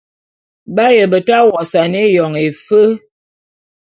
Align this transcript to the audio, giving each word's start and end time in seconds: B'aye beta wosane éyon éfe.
B'aye 0.75 1.03
beta 1.11 1.37
wosane 1.47 1.99
éyon 2.07 2.33
éfe. 2.45 2.81